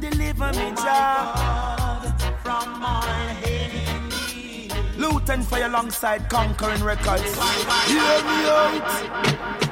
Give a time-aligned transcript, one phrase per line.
[0.00, 2.02] Deliver me, Jah,
[2.42, 4.70] from my enemy.
[4.96, 7.36] Luton for your alongside Conquering Records.
[7.88, 8.88] You hear me out?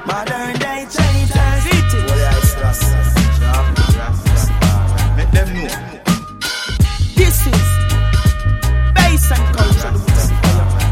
[0.05, 1.65] Modern day traitors.
[1.67, 2.07] Eat it.
[5.17, 5.69] Let them know.
[7.15, 7.67] This is
[8.95, 9.93] Bass and culture.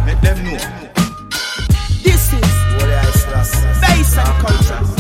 [0.06, 0.60] Make them know.
[2.04, 2.52] This is
[3.82, 4.95] Bass and culture.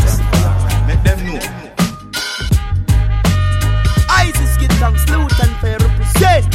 [4.85, 6.45] Young Slutan for represent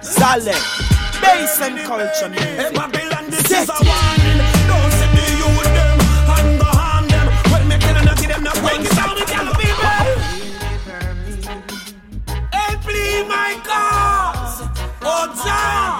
[0.00, 0.54] Zale
[1.20, 3.64] Bass and culture music Babylon this Set.
[3.64, 4.38] is a warning.
[4.70, 5.98] Don't send the youth them
[6.38, 7.26] And go harm them.
[7.50, 8.86] Well make them not them no break.
[8.86, 9.24] It's all the
[9.58, 9.90] people
[12.54, 14.70] Hey please my God.
[15.02, 15.91] Oh time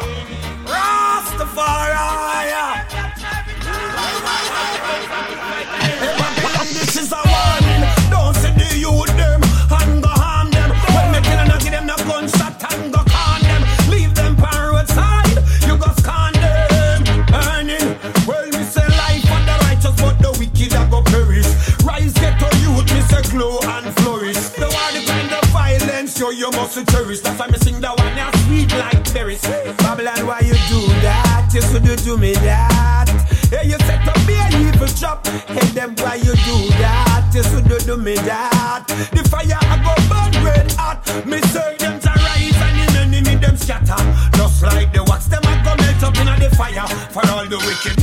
[26.73, 27.20] just a.
[27.20, 29.42] That's why me sing that one now sweet like berries.
[29.78, 31.51] Babylon, why you do that?
[31.52, 33.09] You should do to me that.
[33.51, 35.26] Hey, you set up me a evil trap.
[35.26, 37.30] Hey, them why you do that?
[37.34, 38.87] You should do to me that.
[39.12, 41.04] The fire I go burn red hot.
[41.26, 44.01] Me serve them to rise and in enemy them scatter.
[44.36, 47.59] Just like the wax them I go melt up in the fire for all the
[47.59, 48.01] wicked.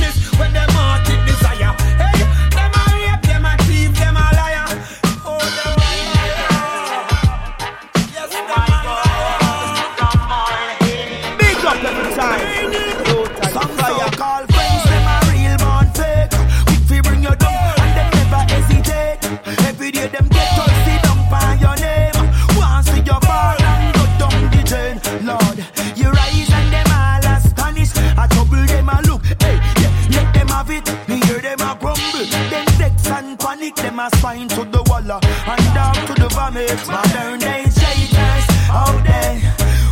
[34.00, 35.20] my spine to the walla
[35.52, 36.80] and down to the vomit.
[36.88, 38.46] Modern day traitors
[38.82, 39.34] out there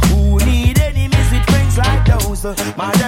[0.07, 2.43] who need enemies with friends like those.
[2.75, 3.08] Modern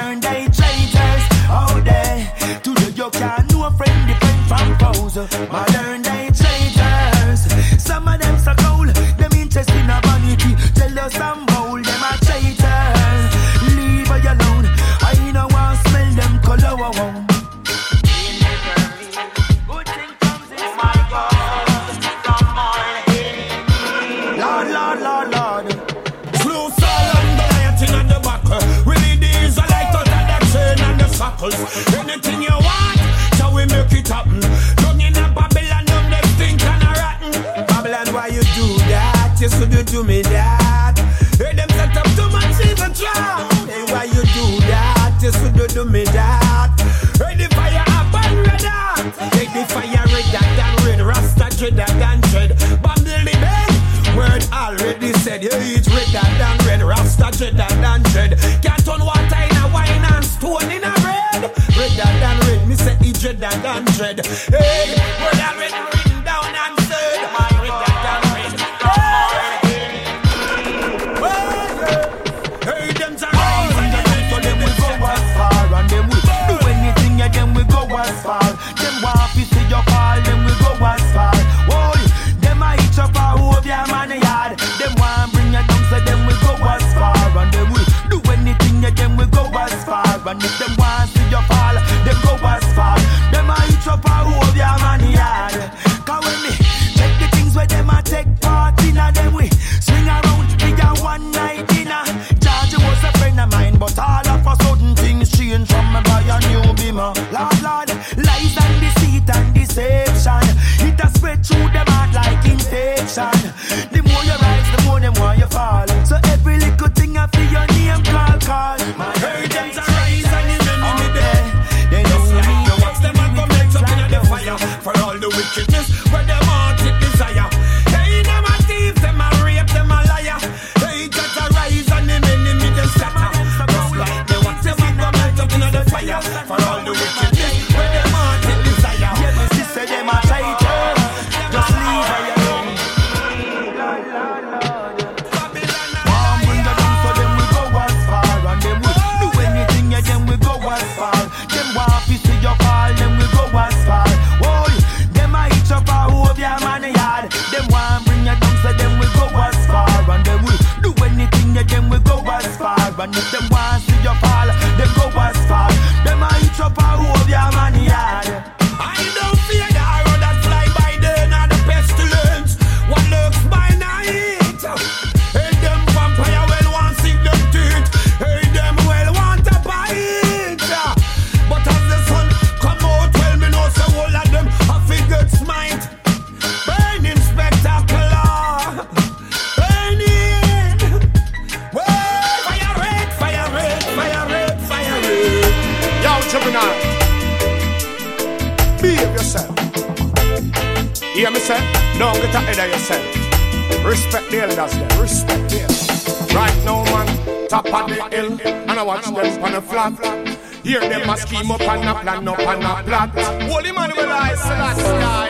[211.51, 213.11] a up and a plan up and a plot.
[213.51, 215.29] Holy man will I say that sky.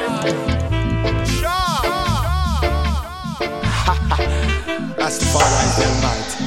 [1.25, 1.81] Sure.
[4.99, 6.41] That's the father is the almighty.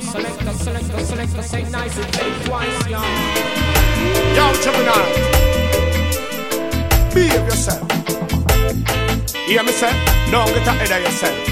[0.00, 2.12] Selector, selector, selector, say nice and
[2.46, 3.04] twice, y'all.
[4.34, 5.02] Yo, Gemini.
[7.12, 7.90] Behave yourself.
[9.46, 9.92] Hear me say?
[10.30, 11.51] Don't get ahead of yourself.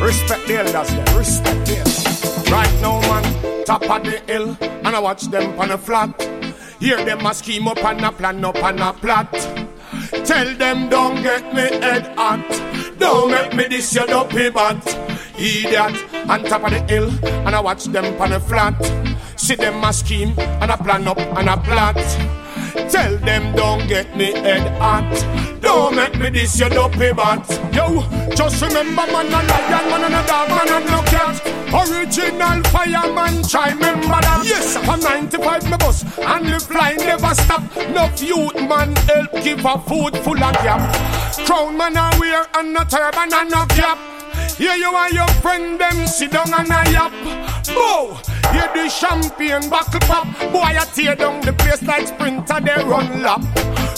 [0.00, 1.18] Respect the elders there.
[1.18, 2.50] Respect the elders.
[2.50, 6.10] Right now, man, top of the hill, and I watch them on the flat.
[6.78, 9.32] Hear them a scheme up and a plan up and a plot.
[10.24, 12.46] Tell them don't get me head hot.
[12.98, 14.86] Don't make me this your dopey butt.
[15.38, 15.96] Idiot
[16.28, 18.74] on top of the hill, and I watch them on the flat.
[19.36, 21.96] See them a scheme and a plan up and a plot.
[22.90, 25.60] Tell them don't get me head hot.
[25.60, 27.48] Don't make me this your dopey butt.
[27.72, 28.02] Yo,
[28.34, 31.56] just remember man a lion, man and a dog, man and no cat.
[31.74, 34.42] Original fireman, try remember that.
[34.44, 37.62] Yes, I'm 95 me bus and the fly never stop.
[37.90, 40.80] No youth man help give a food full of gap.
[41.44, 43.98] Crown man a wear and no turban and no cap.
[44.56, 47.12] Here you and your friend them sit down and a yap.
[47.74, 48.18] Bow,
[48.56, 50.26] hear the champagne buckle pop.
[50.52, 53.42] Boy, I tear down the place like sprinter, they run lap.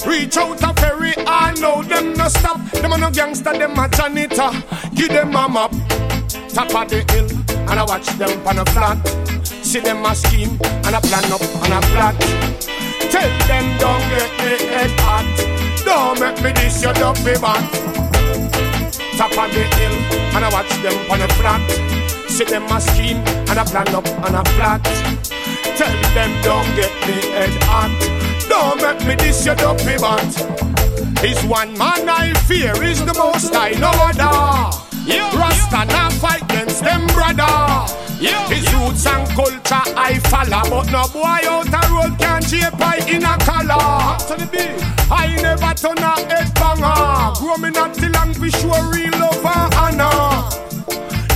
[0.06, 2.58] Reach out a ferry, I know them no stop.
[2.72, 4.50] Them a no gangster, them a janitor.
[4.94, 5.72] Give them a map.
[6.54, 7.28] Top of the hill,
[7.70, 8.98] and I watch them on a flat.
[9.46, 12.16] See them a scheme, and I plan up, and a plot.
[13.12, 15.26] Tell them don't get me head hot.
[15.84, 17.88] Don't make me this your dopey bat
[19.18, 19.92] top of the hill
[20.36, 21.97] and I watch them on a flat.
[22.38, 23.16] See them a scheme
[23.50, 24.84] and a plan up and a plot.
[25.74, 27.90] Tell them don't get me head hot.
[28.48, 30.22] Don't make me this your dopey bat.
[31.24, 34.70] Is one man I fear is the most I know other.
[35.04, 37.42] Yeah, Rasta now fight against them brother.
[38.22, 42.78] Yeah, His roots and culture I follow, but no boy out the road can shape
[42.78, 44.14] I in a color.
[45.10, 47.34] I never turn a head banger.
[47.40, 50.77] Grow me not till long for sure real love and honor.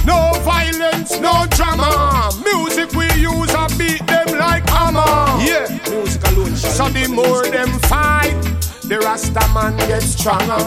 [0.04, 2.31] No violence, no drama.
[2.44, 5.38] Music we use and beat them like hammer.
[5.43, 6.56] Yeah, music alone.
[6.56, 8.34] So the more them fight,
[8.82, 10.58] the Rasta man gets stronger.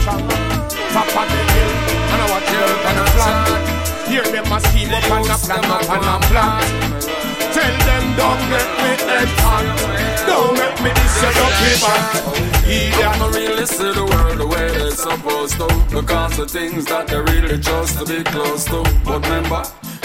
[0.00, 0.36] stronger.
[0.94, 1.72] Top of the hill,
[2.12, 4.08] and I watch them on the flat.
[4.08, 7.23] Hear them a scheme up and a plan up and a plot.
[7.64, 9.28] Tell them don't make me head.
[10.26, 12.04] Don't make me this your lucky back.
[13.08, 15.68] I'ma really see the world the way it's supposed to.
[15.94, 18.82] Because the things that they really chose to be close to.
[19.04, 19.62] But remember,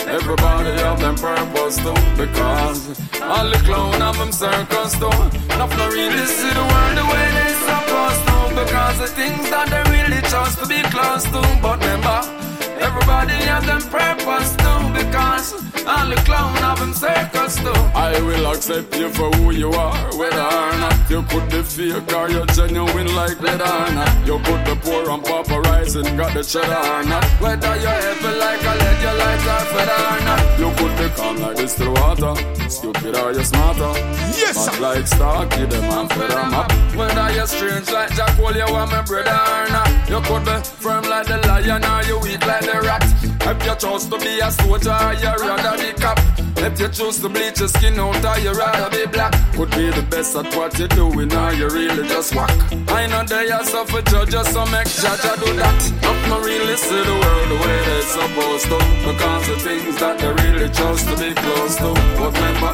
[0.10, 5.10] Everybody have them purpose too Because all the clown have them circles too
[5.56, 9.84] Nothing really see the world the way they supposed to Because the things that they
[9.92, 12.49] really chose to be close to But remember
[12.80, 15.54] Everybody have them purpose too, because
[15.86, 17.74] all the clown have them circles too.
[17.96, 22.14] I will accept you for who you are, whether or not you could be fake
[22.14, 24.28] or you're genuine like leather or not.
[24.28, 27.26] You could be poor and paparazzi got the cheddar or not.
[27.42, 30.60] Whether you're heavy like a lead, you like a feather or not.
[30.60, 32.36] You could be calm like this still water,
[32.70, 33.94] stupid or you smarter.
[34.38, 36.72] Yes, Mad like Starkey, them and feather map.
[36.96, 39.90] Whether you're strange like Jack Hole, you want my brother or not.
[40.10, 43.06] You could be firm like the lion or you weak like the rat.
[43.46, 46.18] If you choose to be a soldier, you rather be cop.
[46.58, 49.32] If you choose to bleach your skin out, or you rather be black.
[49.54, 52.50] Could be the best at what you're doing, or you really just whack.
[52.90, 55.80] I know they are suffer judges, so make judge do that.
[56.28, 58.78] Not really see the world the way they're supposed to.
[59.06, 61.94] Because the things that they really chose to be close to.
[62.18, 62.74] But remember,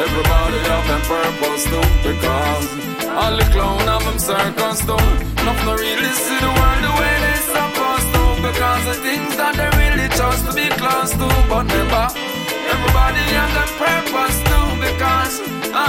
[0.00, 1.84] everybody have them purpose too.
[2.08, 2.66] Because
[3.04, 5.30] all the clown have them circles too.
[5.44, 6.39] Not really see
[11.62, 12.06] remember,
[12.72, 14.68] everybody have them purpose too.
[14.80, 15.38] Because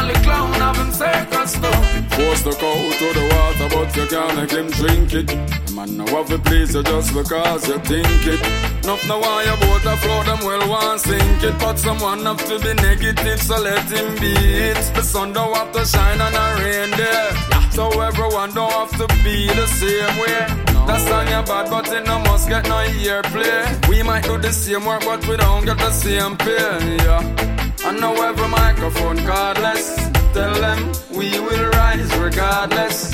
[0.07, 1.79] the clown have them circles too.
[2.15, 5.27] Force the cow to the water, but you can't make him drink it.
[5.75, 8.41] Man, now have to please you just because you think it.
[8.83, 11.57] Enough now why your boat a float, them well want sink it.
[11.59, 14.91] But someone have to be negative, so let him be it.
[14.93, 17.31] The sun don't have to shine on a rain day.
[17.71, 20.70] So everyone don't have to be the same way.
[20.87, 23.79] That song you bad, but it no must get no ear play.
[23.89, 26.97] We might do the same work, but we don't get the same pay.
[27.05, 27.51] Yeah.
[27.85, 29.85] I know every microphone cardless.
[30.33, 33.13] Tell them we will rise regardless.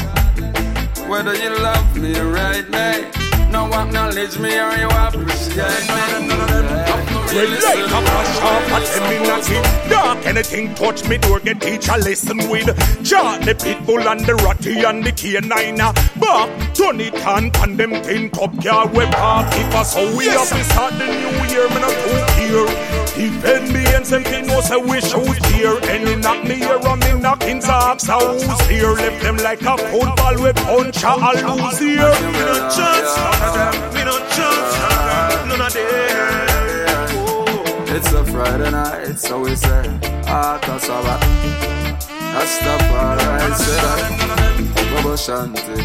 [1.08, 3.27] Whether you love me right, mate.
[3.52, 6.28] Now acknowledge me or you appreciate me.
[7.28, 11.88] Well, like a flash off a ten minute Dark anything touch me door get teach
[11.88, 12.68] a lesson with.
[13.04, 15.78] Jaw the pitbull and the ratty and the canine.
[15.78, 20.26] Back turn it on pan them tin top car we park If us how we
[20.26, 24.06] yes, have to start the new year man me not too here Defend me and
[24.06, 28.08] say me know say we shoot here Any knock me here and me knocking socks
[28.08, 31.16] a who's here Left them like a football with punch a
[31.48, 33.14] lose here Me no chance,
[33.96, 34.72] me no chance,
[35.50, 36.58] none of them
[37.98, 39.90] it's a Friday night, so we say,
[40.28, 41.22] Ata Sabbath.
[42.10, 44.18] That's the part I that.
[44.94, 45.80] Baba Shanti,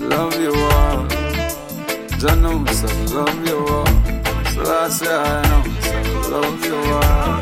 [0.00, 1.06] love you all.
[2.18, 2.64] Janum,
[3.14, 3.86] love you all.
[4.54, 5.83] So I say, I know,
[6.24, 7.38] so love you all.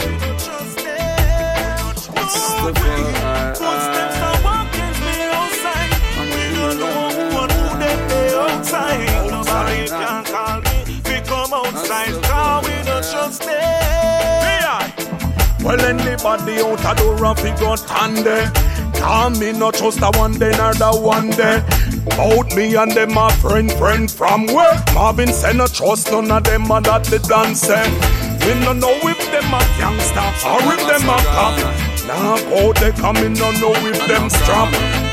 [2.19, 2.73] It's the
[3.61, 3.83] part
[8.75, 13.43] I, Nobody can call me, we come outside, cause we don't trust
[15.65, 18.51] well, anybody out of door and figure stand there.
[18.95, 21.63] Call me not just a one day nor the one day.
[22.17, 24.83] Bout me and them a friend, friend from where?
[24.93, 28.22] Marvin say no trust none of them and that the dance.
[28.47, 31.57] We no know if them a gangster or if them a cop.
[32.07, 34.73] Now go they coming, no know if them strap.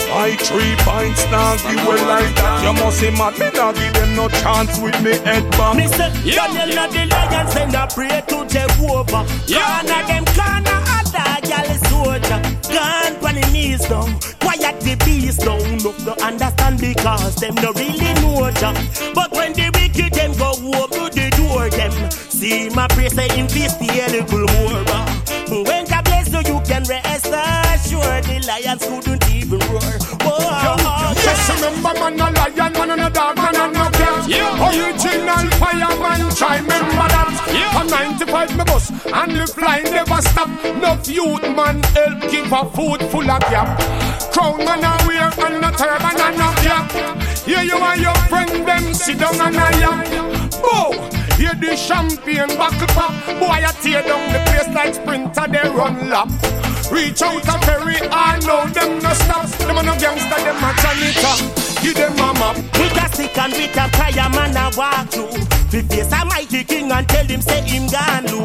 [0.09, 2.63] My three pints now give well like that.
[2.63, 5.75] You must see mad, me not give them no chance with me head back.
[5.77, 6.09] Me say.
[6.25, 9.21] Daniel not the lion, send a pray to Jehovah.
[9.45, 9.61] Yeah.
[9.61, 12.41] Corner them corner, other gal soldier.
[12.73, 15.77] Gone on the knees down, quiet the beast down.
[15.85, 18.73] Look, no understand because them no really know ya.
[19.13, 21.93] But when the wicked them go open the door, them
[22.39, 25.63] see my prayer say invest the little more.
[25.65, 27.33] When the so you can rest
[27.99, 29.95] assured the lions couldn't even roar.
[30.23, 31.13] Whoa.
[31.15, 34.29] Just remember, man, a lion, man, a dog, man, and a cat.
[34.29, 34.69] Yeah.
[34.69, 37.31] Original fireman, try remember that.
[37.51, 37.71] Yeah.
[37.73, 40.49] From 95 me bus, and the flying never stop.
[40.81, 43.79] No youth man help give a food full of gap.
[44.31, 46.91] Crown man a wear, and a turban and a cap.
[47.45, 49.99] Here you and your friend, them sit down and a yap.
[50.61, 51.19] Boom!
[51.39, 53.13] Hear the champagne buckle pop.
[53.39, 56.29] Boy, I tear down the place like sprinter, they run lap.
[56.91, 59.45] Reach out a ferry, I know them no stop.
[59.59, 61.35] Them a no gangster, them a janitor.
[61.81, 62.55] Give them a map.
[62.57, 65.59] With a stick and with a prayer, man, I walk through.
[65.71, 68.39] We face a mighty king and tell him say him gone do.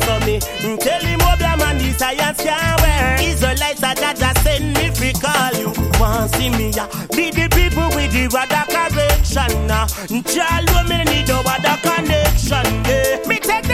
[0.00, 0.40] So me
[0.78, 3.20] tell him oh the man the science can wear.
[3.20, 5.68] Israelites are that just send me free call you.
[6.00, 6.86] Want see me ya?
[7.12, 9.86] Be the people with the other correction now.
[10.32, 12.64] Jalo me need no other connection.
[12.88, 13.28] Yeah.
[13.28, 13.73] Me take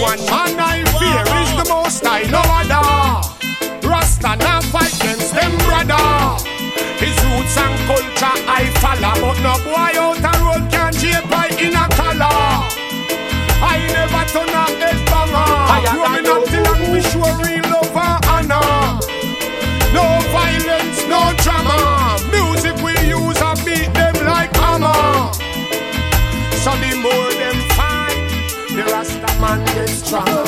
[0.00, 3.86] one man I fear is the most I know other.
[3.86, 6.02] Rasta now fight against them brother.
[6.98, 11.46] His roots and culture I follow, but no boy out the road can shape I
[11.62, 12.84] in a color.
[13.62, 14.63] I never turn
[30.14, 30.43] man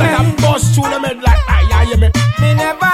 [0.00, 2.10] Like a bust through the med like I, I, me.
[2.40, 2.89] Me never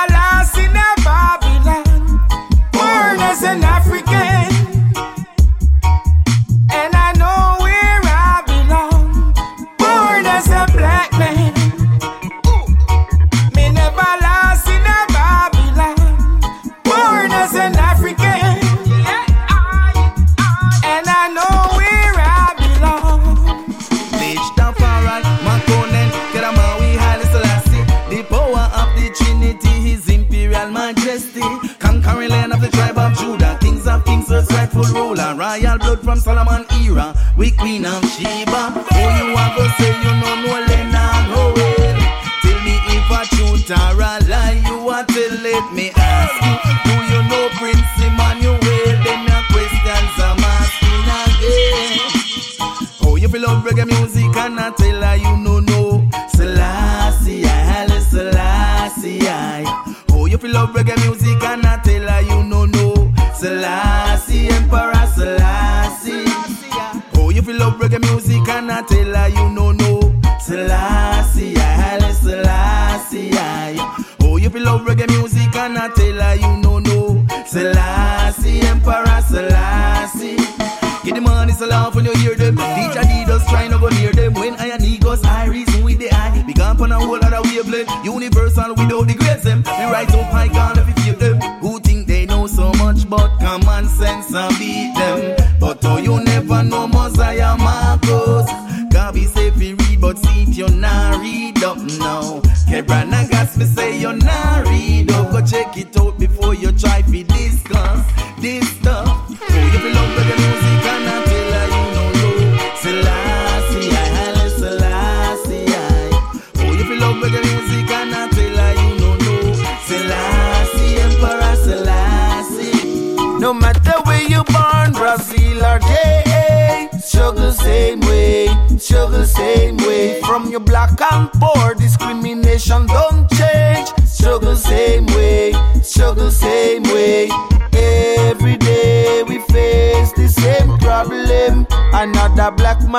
[108.46, 108.75] this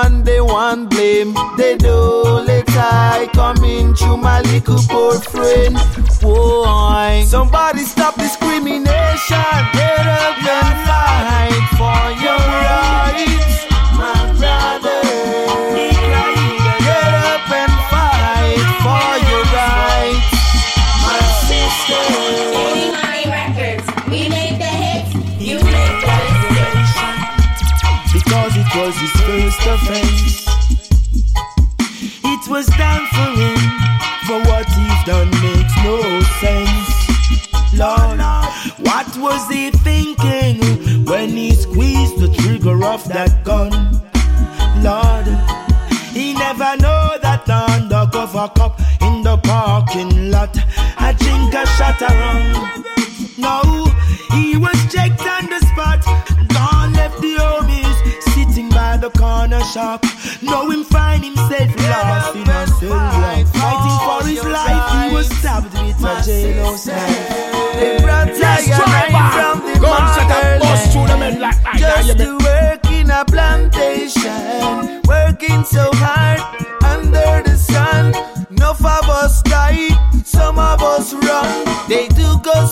[0.02, 1.34] man they want blame.
[1.58, 1.98] They do
[2.50, 5.76] let I come into my little poor friend.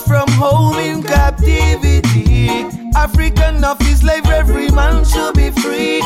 [0.06, 2.48] From home in captivity.
[2.94, 5.98] African of his slave, every man should be free.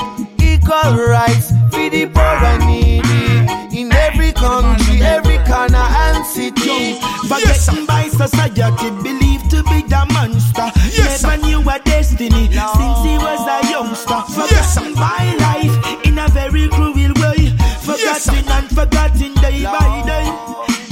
[0.43, 3.81] Equal rights for the poor and needy.
[3.81, 6.99] In every country, every corner and city.
[7.29, 10.71] Forgetting by society, believed to be the monster.
[10.97, 14.21] Yes, Never knew a destiny since he was a youngster.
[14.35, 17.55] Forgotten by life in a very cruel way.
[17.83, 20.29] Forgotten and forgotten day by day.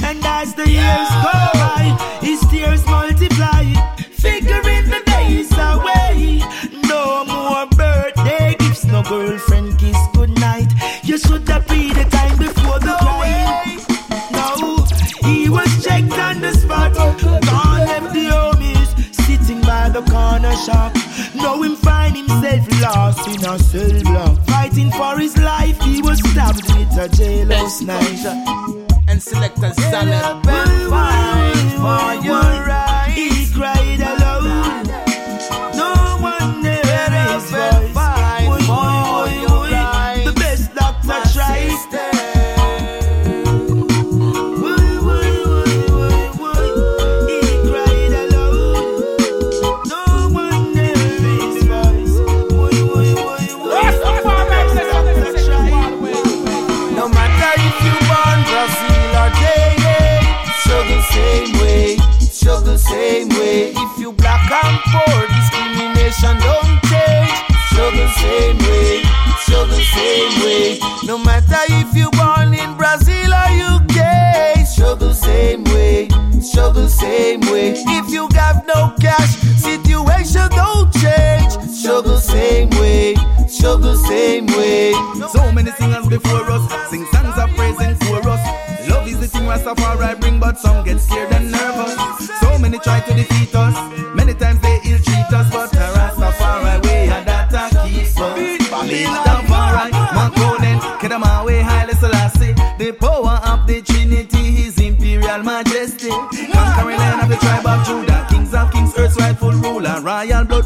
[0.07, 1.48] And as the years go
[21.35, 24.45] Now him find himself lost in a cell block.
[24.47, 28.25] Fighting for his life, he was stabbed with a jailhouse knife.
[29.07, 29.21] And
[30.13, 32.58] up and fight for your
[79.09, 79.33] cash,
[79.69, 81.51] situation don't change.
[81.79, 83.15] Struggle same way,
[83.47, 84.93] struggle same way.
[85.33, 88.43] So many singers before us sing songs of praise and chorus.
[88.89, 91.95] Love is the thing Rastafari bring, but some get scared and nervous.
[92.41, 93.75] So many try to defeat us.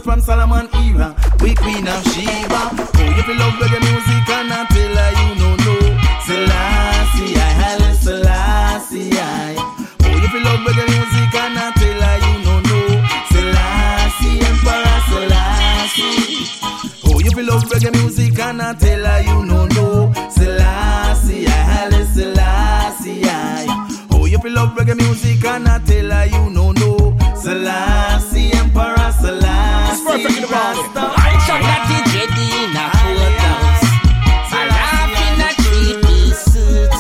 [0.04, 1.16] From Solomon era.
[1.40, 2.62] We Queen of Sheba.
[2.76, 5.84] Oh, you love reggae music and I tell her you no know.
[6.28, 9.56] Selassie, I Haile Selassie, I.
[10.04, 12.88] Oh, you love reggae music and I tell her you no know.
[13.32, 16.48] Selassie, Emperor Selassie.
[17.06, 20.14] Oh, you love reggae music and I tell her you no know.
[20.30, 23.66] Selassie, I Haile Selassie, I.
[24.12, 25.80] Oh, if you love reggae music and I
[30.54, 30.94] It's perfect in the body.
[30.94, 31.18] Rastafari.
[31.18, 32.14] I shot that DJ
[32.62, 33.84] in a courthouse.
[34.54, 36.94] I laugh in a three-piece suit.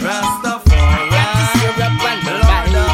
[0.00, 1.04] Rastafari.
[1.12, 2.88] Got the syrup and the Bible.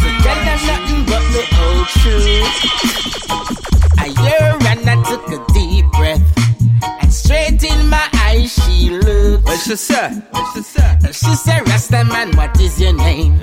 [0.00, 2.48] To tell them nothing but the old truth.
[3.98, 6.24] I hear and I took a deep breath.
[7.00, 9.44] And straight in my eyes she looked.
[9.44, 10.08] What she say?
[10.30, 10.90] What she say?
[11.04, 13.38] And she said, Rasta man, what is your name?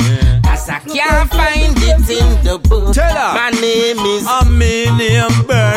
[0.45, 2.93] As I can't find it in the book.
[2.93, 3.12] Tell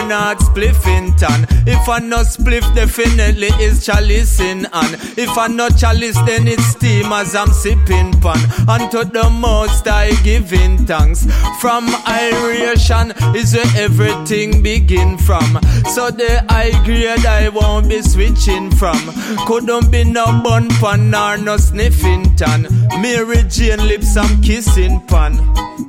[0.09, 1.47] name Bernard Spliffington.
[1.67, 4.95] If I no spliff, definitely is chalice in hand.
[5.19, 8.39] If I no chalice, then it's steam as I'm sipping pan.
[8.69, 11.27] And to the most I giving thanks.
[11.61, 15.59] From iration is where everything begin from.
[15.95, 19.01] So the high grade I won't be switching from.
[19.47, 22.69] Couldn't be no bun pan nor no sniffing tan.
[23.03, 25.35] Mary Jane lips I'm kissing pan.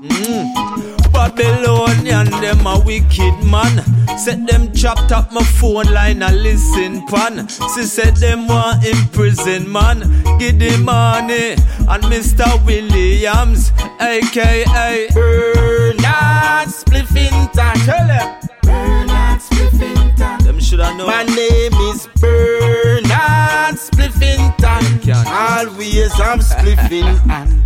[0.09, 0.86] Mm.
[1.17, 3.81] Babylonian, them a wicked man.
[4.19, 7.47] Set them chopped up my phone line and listen pan.
[7.73, 9.99] She said them want imprison man.
[10.37, 11.53] Give the money
[11.91, 12.45] and Mr.
[12.67, 17.85] Williams, aka Bernard Spliffington.
[17.85, 18.39] Tell them.
[18.61, 20.43] Bernard Spliffington.
[20.43, 21.07] Them shoulda know.
[21.07, 25.01] My name is Bernard Spliffington.
[25.01, 25.27] Can't.
[25.27, 27.57] Always I'm spliffing and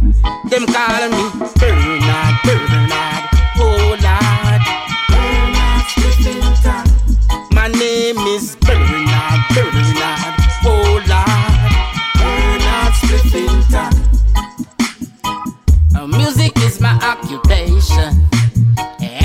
[0.52, 1.24] them call me
[1.60, 3.40] Bernard, Bernard,
[3.71, 4.62] oh Lord.
[5.12, 6.86] Bernard Spliffington.
[7.53, 11.71] My name is Bernard, Bernard, oh Lord.
[12.19, 13.93] Bernard Spliffington.
[15.95, 18.27] Uh, music is my occupation.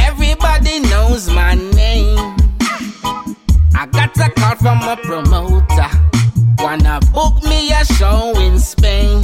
[0.07, 2.37] Everybody knows my name.
[3.75, 5.91] I got a call from a promoter.
[6.59, 9.23] Wanna book me a show in Spain.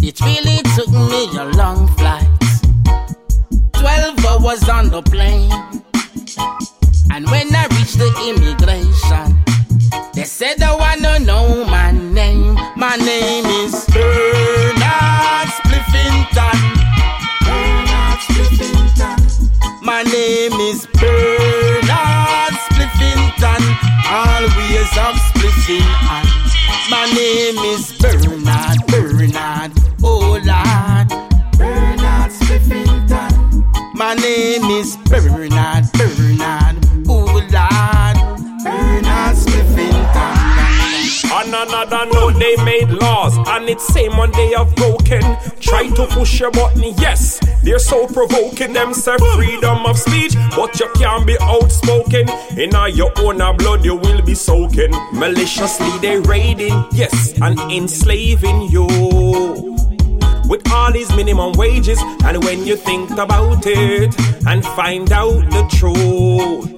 [0.00, 0.58] It really
[4.48, 5.52] was on the plane.
[7.12, 9.26] And when I reached the immigration,
[10.14, 12.54] they said I wanna know my name.
[12.74, 16.58] My name is Bernard Spliffington.
[17.44, 19.18] Bernard Spliffington.
[19.82, 23.62] My name is Bernard Spliffington.
[24.08, 25.90] Always I'm splitting.
[26.88, 27.67] My name is
[42.00, 45.20] Another note, they made laws, and it's same one they have broken.
[45.58, 48.72] Try to push your button, yes, they're so provoking.
[48.72, 52.28] Them say freedom of speech, but you can't be outspoken.
[52.56, 54.92] In all your own blood, you will be soaking.
[55.12, 58.86] Maliciously, they raiding, yes, and enslaving you
[60.48, 61.98] with all these minimum wages.
[62.22, 64.14] And when you think about it
[64.46, 66.76] and find out the truth,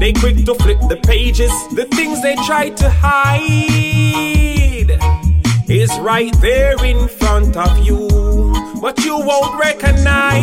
[0.00, 1.52] they quick to flip the pages.
[1.76, 4.31] The things they try to hide
[5.92, 8.08] is right there in front of you,
[8.80, 10.40] but you won't recognize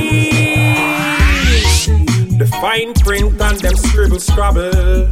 [2.38, 5.08] the fine print and them scribble scrabble.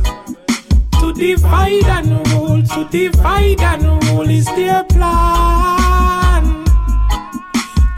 [1.00, 6.66] To divide and rule, to divide and rule is their plan.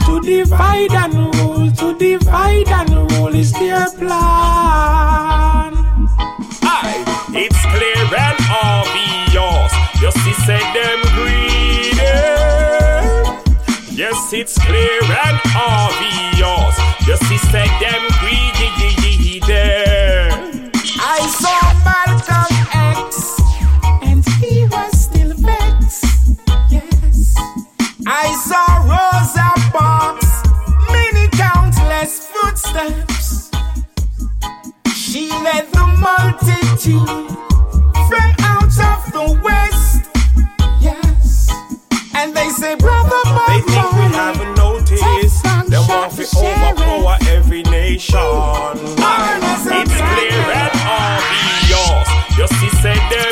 [0.06, 5.74] To divide and rule, to divide and rule is their plan.
[6.64, 9.00] Aye, it's clear and obvious.
[10.24, 11.09] See, say them
[14.32, 16.76] Yes, it's clear and obvious.
[17.28, 18.70] See, say them greedy.
[21.02, 23.40] I saw Malcolm X,
[24.04, 26.40] and he was still vexed.
[26.70, 27.36] Yes,
[28.06, 30.44] I saw Rosa Parks,
[30.92, 33.50] many countless footsteps.
[34.94, 37.08] She led the multitude
[38.08, 40.06] from out of the west.
[40.82, 41.50] Yes,
[42.16, 43.99] and they say, brother, Bob They think we
[44.34, 45.44] haven't noticed.
[45.70, 48.20] They want to overpower every nation.
[48.80, 52.08] It's clear and obvious.
[52.38, 53.29] You see, say them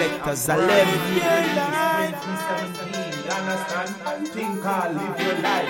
[0.00, 0.88] Selector Zalem.
[1.12, 3.92] 2017, you understand?
[4.28, 5.68] Thing called Live Your Life.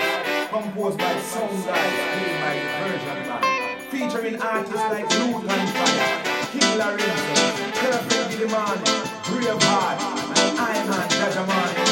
[0.49, 3.43] Composed by Sound Guys, played by the Version Band.
[3.91, 7.43] Featuring artists like Lutan Fyah, King Lorenzo,
[7.75, 11.83] Perfect Giddimani, Braveheart, and I Man Jajamani.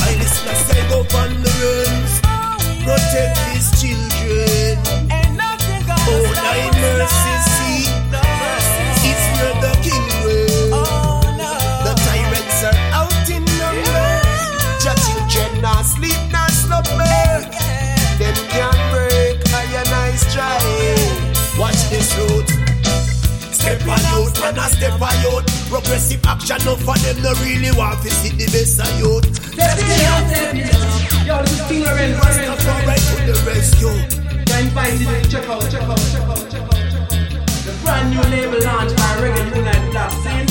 [0.00, 2.14] I listen to say go on the runs,
[2.84, 4.99] protect these children.
[6.12, 7.92] Oh, thy mercy seat,
[9.06, 10.06] it's where the king.
[11.86, 17.46] The tyrants are out in numbers, your children not sleep, not slumber.
[18.18, 20.10] Them can't break I I.
[21.58, 22.48] Watch this road.
[23.52, 25.46] Step on youth, man, a step on youth.
[25.68, 29.26] Progressive action, no for them, no really want to see the best of youth.
[31.26, 32.20] Yo, this is King Lorenzo.
[32.20, 34.19] Rastafari to the rescue.
[34.60, 37.08] I invite you to check out, check out, check out, check out, check out.
[37.64, 40.44] The brand new label launched by Reggae Unite Black Scene.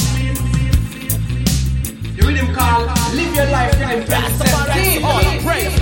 [2.18, 5.06] The rhythm called Live Your Life Rhythm 2017.
[5.06, 5.78] All praise.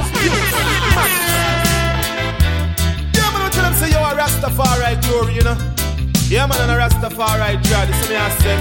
[3.16, 5.56] Yeah, man, I tell them say you a Rastafari glory, you know.
[6.28, 7.86] Yeah, man, and a Rastafari draw.
[7.86, 8.60] This is me I say.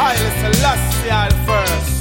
[0.00, 1.92] I listen last year first.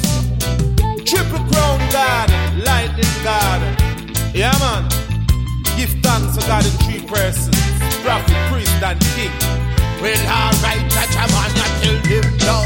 [1.05, 2.31] Triple crown God,
[2.63, 3.59] lightning God.
[4.33, 4.87] Yeah, man.
[5.75, 7.55] Give thanks to God in three persons.
[8.03, 9.31] Prophet, priest, and king.
[10.01, 12.57] Well, alright, touch a man, I tell him no.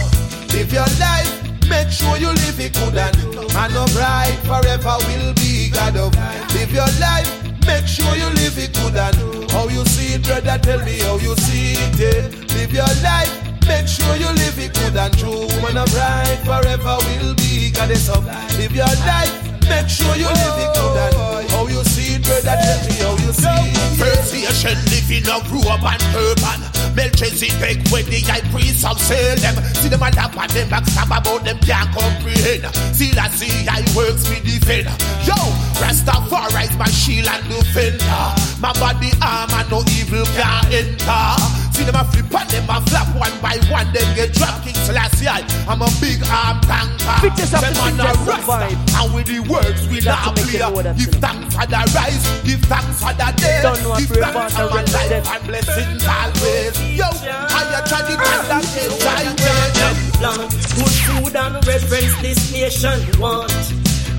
[0.53, 1.29] Live your life,
[1.69, 3.15] make sure you live it good and
[3.53, 6.11] man of right forever will be God of.
[6.53, 7.29] Live your life,
[7.65, 9.15] make sure you live it good and
[9.51, 10.57] how you see it, brother.
[10.61, 11.99] Tell me how you see it.
[12.01, 12.27] eh.
[12.57, 13.31] Live your life,
[13.67, 15.47] make sure you live it good and true.
[15.63, 18.25] Man of right forever will be goddess of.
[18.57, 19.31] Live your life,
[19.69, 22.57] make sure you live it good and how you see it, brother.
[22.57, 23.89] Tell me how you see it.
[24.01, 26.59] First nation living a grew up and urban.
[26.95, 29.55] Melchizedek when the high priest of Salem.
[29.75, 32.65] See them a lap on them backstab about them can't comprehend.
[32.95, 34.89] See that see I works me defend.
[35.23, 35.37] Yo,
[35.79, 38.25] Rastafari is my shield and defender.
[38.59, 41.58] My body armor no evil can enter.
[41.79, 44.67] See them a flip and them a flap one by one, then get dropped.
[44.67, 45.31] King Selassie,
[45.63, 47.15] I'm a big arm tanker.
[47.23, 48.99] Bitches have Them to man think a that's the rasta, vibe.
[48.99, 50.59] and with the words we Got to not make play.
[50.59, 53.59] them know that Give thanks for the rise, give thanks for the day.
[53.63, 55.23] Don't know what Give we're thanks about for to my represent.
[55.23, 56.75] life and blessings always.
[56.99, 58.91] Yo, I a try to find that thing
[60.19, 63.55] Land, good food and reverence this nation want.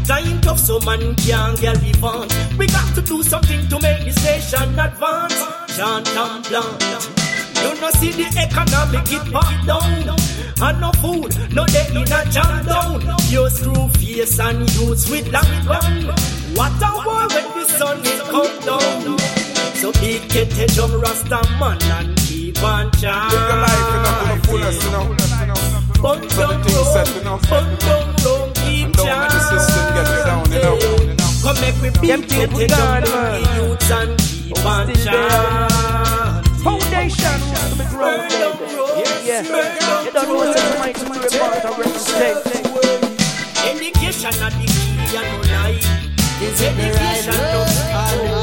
[0.08, 2.26] Time tough, so man can't get live on.
[2.56, 5.36] We got to do something to make this nation advance.
[5.76, 7.19] Chant and plant.
[7.62, 10.16] You know see the economic it back down.
[10.62, 13.00] And no food, no day in a jam down.
[13.30, 16.06] Your screw face and youths with long gun.
[16.54, 19.18] What a war when the sun is come down.
[19.80, 23.32] So big get a jump rasta man and keep on chant.
[23.32, 25.16] Live your life, you know, to the fullest, you know.
[26.02, 27.38] Bun So the thing set, you know.
[27.48, 30.76] Bun down, down, keep And don't let the system get you down, you know.
[31.42, 33.56] Come make me Them beat things get we a gone, jump man.
[33.56, 36.39] youths and keep on Still
[37.80, 37.90] there.
[37.90, 38.20] chant.
[38.20, 39.26] Foundation to be grown, baby.
[39.26, 40.04] Yeah, yeah.
[40.04, 42.46] You don't know what's in my to report and represent.
[43.64, 45.80] Education not the key and no lie.
[46.42, 48.39] Is education not the?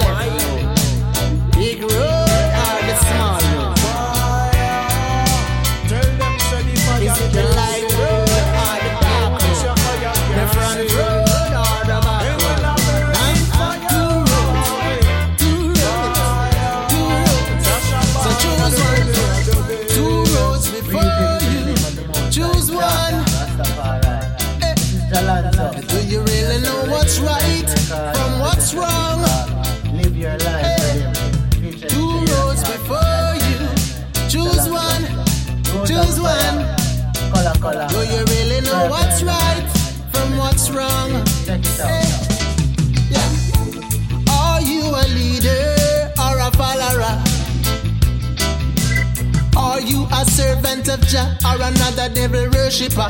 [50.97, 53.09] Of Jah or another devil worshipper?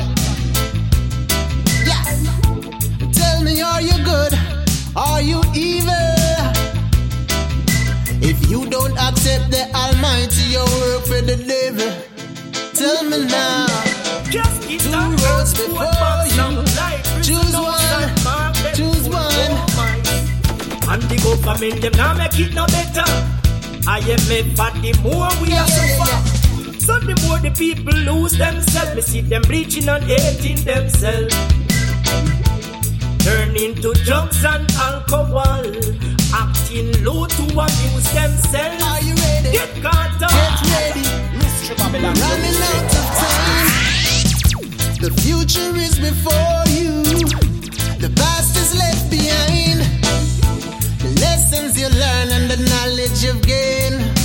[1.85, 2.03] Yeah.
[3.11, 4.33] Tell me, are you good?
[4.95, 5.93] Are you evil?
[8.21, 11.91] If you don't accept the Almighty, you work for the devil.
[12.73, 13.67] Tell me now.
[14.29, 15.85] Just Two roads before
[16.35, 16.63] you.
[17.23, 18.11] Choose one.
[18.75, 19.51] Choose oh, one.
[19.51, 20.03] no mine.
[20.89, 23.07] And the government, them now make it no better.
[23.87, 26.36] I am made for the more we are suffer.
[26.87, 31.35] So the more the people lose themselves, me see them bleaching and hating themselves.
[33.27, 35.67] Turn into drugs and alcohol.
[36.31, 38.79] acting low to amuse themselves.
[38.87, 39.51] Are you ready?
[39.51, 40.31] Get caught up.
[40.31, 41.03] Get ready.
[41.35, 41.75] Mr.
[41.75, 42.15] Babylon.
[42.23, 43.67] Running out of time.
[45.03, 47.03] The future is before you.
[47.99, 49.83] The past is left behind.
[51.03, 54.16] The lessons you learn and the knowledge you've gained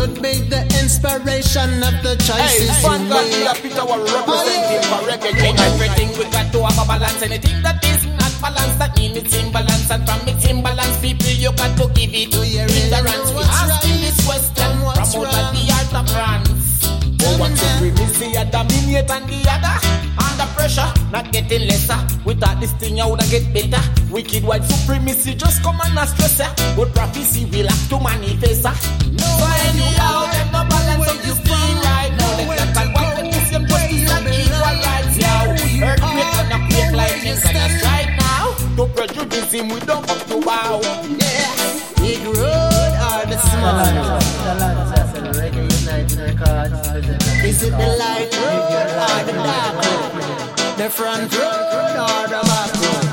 [0.00, 4.00] should be the inspiration of the choices Hey, you Vanguard, we are make.
[4.08, 5.32] Representing for reggae.
[5.36, 5.56] King.
[5.60, 7.20] Everything we got to have a balance.
[7.20, 9.90] Anything that is not balanced, that means it's imbalance.
[9.90, 13.28] And from its imbalance, people, you got to give it to your ignorance.
[13.36, 16.49] We asking this question from out the art of France.
[17.22, 19.76] Oh, what supremacy, a dominate and the other
[20.24, 21.98] under pressure, not getting lesser.
[22.24, 23.82] Without this thing, I woulda get better.
[24.10, 26.48] Wicked white supremacy just come and stress ya.
[26.76, 28.72] But prophecy will have to manifest ya.
[28.72, 29.28] So
[29.68, 32.36] anyhow, them no balance of this thing right now.
[32.36, 35.52] Them black and white, them the same justice and equal rights now.
[35.80, 38.44] Earthquake and a quake lightning gonna strike now.
[38.76, 40.80] To prejudice him, we don't come to bow.
[41.20, 41.52] Yeah.
[42.00, 43.99] Big road or the small
[50.80, 53.04] The front road or the back road?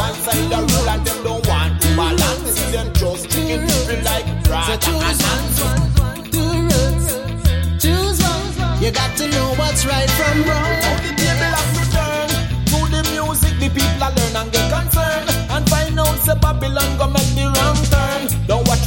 [0.00, 2.56] One side a rule and them don't want to balance.
[2.56, 6.40] See them just treating people like brother So choose and one, two
[6.72, 7.84] roads.
[7.84, 8.82] Choose one.
[8.82, 10.72] You got to know what's right from wrong.
[11.04, 12.28] The table have to turn
[12.72, 13.60] to the music.
[13.60, 16.96] The people learn and get concerned and find out say Babylon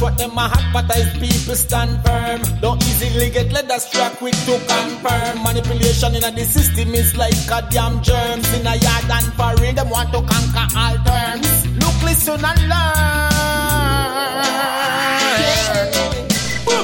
[0.04, 2.40] what them a hot but as people stand firm.
[2.60, 5.42] Don't easily get led astray quick to confirm.
[5.42, 9.74] Manipulation in the system is like a damn germs in a yard and foreign.
[9.74, 11.48] Them want to conquer all terms.
[11.80, 13.32] Look, listen and learn.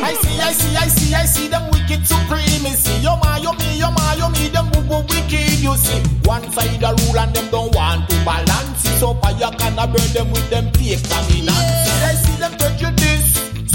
[0.08, 3.04] I see, I see, I see, I see them wicked supremacy.
[3.04, 5.60] Yo ma, yo me, yo ma, yo me, them boo boo wicked.
[5.60, 8.80] You see, one side a rule and them don't want to balance.
[8.98, 11.84] So fire can a burn them with them fake dominance.
[12.00, 12.59] I see them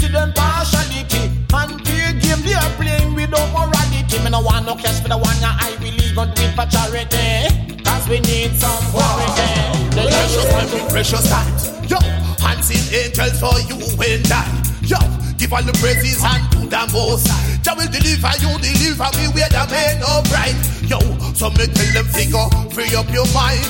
[0.06, 4.18] see them partiality, and fair game they are playing without morality.
[4.22, 7.82] Me no want no cash for the one that I believe on do for charity.
[7.82, 9.50] Cause we need some clarity.
[9.94, 11.50] The Precious time, precious time.
[11.88, 11.98] Yo,
[12.42, 14.42] hands in angels for you and I.
[14.82, 14.98] Yo,
[15.38, 17.26] give all the praises and to the most.
[17.62, 20.56] Jah will deliver you, deliver me where the man of right.
[20.86, 20.98] Yo,
[21.34, 23.66] so me tell them figure, free up your mind,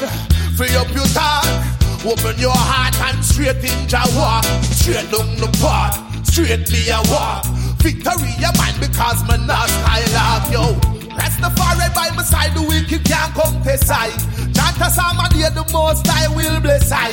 [0.57, 1.77] free up your thought.
[2.05, 5.99] Open your heart and straight in Jawa, straight down the path,
[6.37, 7.47] straight me a walk.
[7.81, 10.77] Victory a mine because me not skylark, yo.
[11.17, 14.13] Rastafari by my side, the wicked can't come to side.
[14.53, 17.13] Chant a psalm and hear the most I will bless I.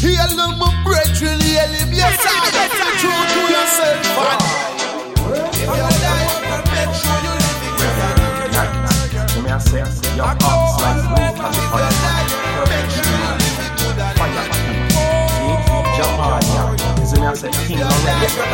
[0.00, 2.48] Heal them, my brethren, heal him, yes I.
[2.56, 4.40] That's the truth to yourself, man.
[5.52, 6.32] If you die,
[6.72, 7.96] make sure you live it with
[9.36, 10.61] Let me say, your heart's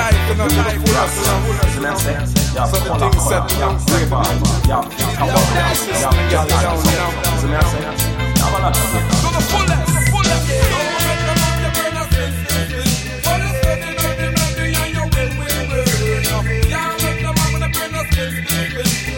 [0.08, 0.32] already.
[0.32, 2.12] It's a life, you know, life, you know, Is me I say,
[2.54, 3.26] yeah, So the color, things
[6.28, 6.78] yeah, yeah, yeah.
[7.48, 9.04] Yeah, of it.
[9.08, 10.48] To the fullest, the fullest.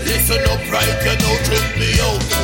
[0.05, 2.40] Listen up right, you know, trip me out.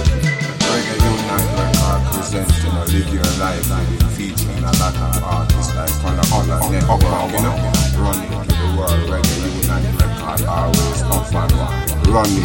[2.36, 3.64] Presenting a live your life
[4.12, 7.00] featuring a lot of artists like Connor Holland, Network,
[7.32, 7.56] you know,
[7.96, 9.08] running to the world.
[9.08, 11.52] Reggae Unite record always up and
[12.12, 12.44] running.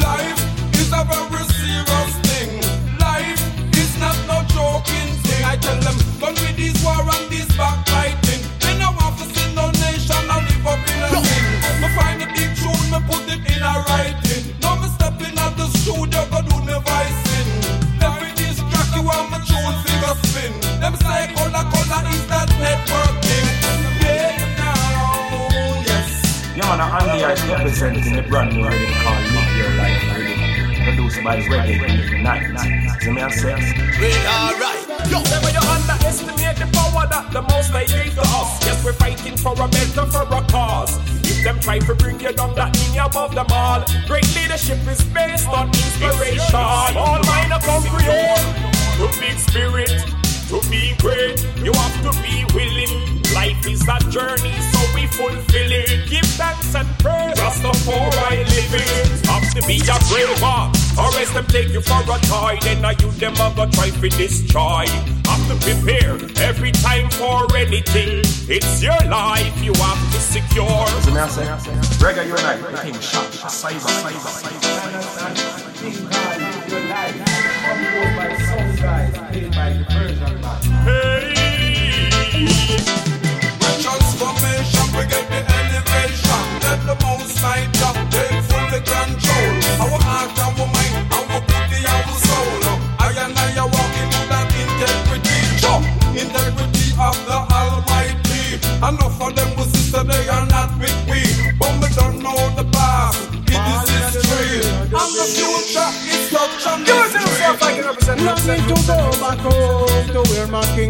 [0.00, 0.40] Life
[0.80, 2.64] is a very serious thing.
[2.96, 5.44] Life is not no joking thing.
[5.44, 7.35] I tell them, come with this war and this
[26.76, 30.84] man, Andy is representing a brand new rhythm called Live Your Life Rhythm.
[30.84, 33.02] Produced by Reggae Unite.
[33.02, 33.54] See me I say?
[34.00, 34.82] We alright.
[35.10, 38.64] Yo, Never you underestimate the power that the most they give to us.
[38.64, 40.98] Yes, we're fighting for a better, for a cause.
[41.24, 43.84] If them try to bring you down, that mean you above them all.
[44.06, 46.54] Great leadership is based on inspiration.
[46.54, 49.90] All mine are come create to big spirit,
[50.48, 51.42] to be great.
[51.62, 53.22] You have to be willing.
[53.34, 56.08] Life is a journey, so we fulfill it.
[56.08, 57.36] Give thanks and praise.
[57.36, 59.26] Just before I live it.
[59.26, 62.58] Have to be a brave one, or else them take you for a toy.
[62.62, 64.86] Then I you them a try to destroy.
[65.26, 68.20] Have to prepare every time for anything.
[68.48, 70.86] It's your life you have to secure.
[71.02, 71.44] See me I say?
[71.98, 72.60] Reggae Unite.
[72.70, 73.32] The king shot.
[73.32, 75.55] Size, size, size.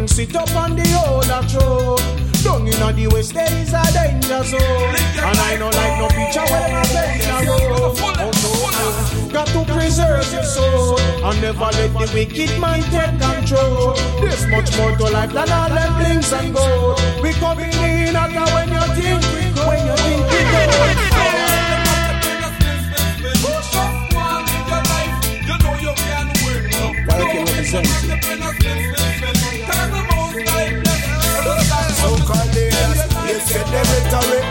[0.08, 1.96] Sit up on the old throne.
[2.44, 6.46] Down in the west there is a danger zone, and I don't like no picture
[6.46, 7.96] where my danger road.
[8.18, 13.94] Oh no, got to preserve your soul and never let the wicked man take control.
[14.20, 17.00] There's much more to life than all them things and gold.
[17.22, 19.22] We coming in at when you think,
[19.66, 20.75] when you think we go.
[34.06, 34.46] Rhetoric.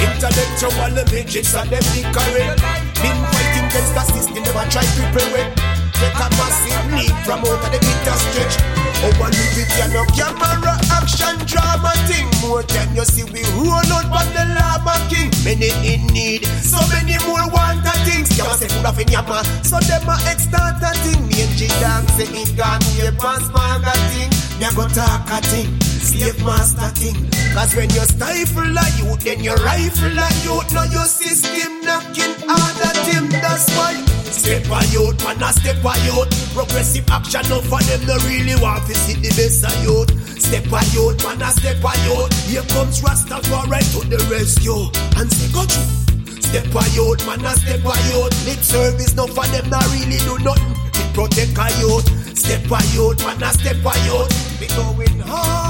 [0.00, 2.56] Intellectual midgets and them bickering.
[3.00, 5.48] Been fighting against the system, never try to prepare it.
[5.94, 8.56] Take a massive leap from out of the bitter stretch.
[9.04, 12.28] Oh, one live it, you camera, action, drama thing.
[12.42, 15.30] More time you see we roll out on the lava king.
[15.44, 18.36] Many in need, so many more want a things.
[18.36, 21.20] Yama say food off in yama, so them a extort a thing.
[21.28, 24.32] Me and G dance it gone way past maga thing.
[24.74, 27.33] Go talk a thing, slave master thing.
[27.54, 30.74] Cause when you stifle a youth, then you rifle a youth.
[30.74, 33.30] Now your system knocking harder team.
[33.30, 33.94] That's why
[34.26, 36.34] step a youth, man a step a youth.
[36.52, 40.10] Progressive action, no for them no really want to see the best of youth.
[40.42, 42.34] Step a youth, man a step a youth.
[42.50, 46.42] Here comes Rastafari to the rescue and say go through.
[46.42, 48.34] Step a youth, man a step a youth.
[48.50, 50.74] Lip service, no for them not really do nothing.
[50.98, 52.06] We protect a youth.
[52.36, 54.30] Step a youth, man a step a youth.
[54.58, 55.63] We going hard.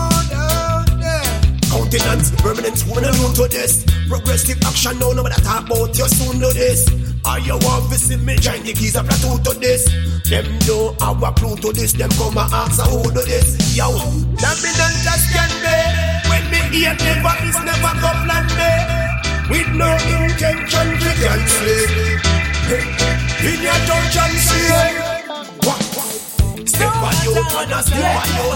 [1.74, 3.82] Countenance, permanent, woman alone to this.
[4.06, 6.86] Progressive action, no, no matter talk about you soon do this.
[7.24, 9.90] Are you want to see me join the keys of platoon to this?
[10.30, 13.74] Them know have a clue to this, them come and ask who do this.
[13.74, 15.74] Yo, that me don't understand me.
[16.30, 18.70] When me hear never is never go plan me.
[19.50, 21.74] With no intention to cancel.
[23.50, 24.70] In your dungeon, see.
[25.66, 26.13] What?
[26.74, 28.46] Step on you, man, a step on you.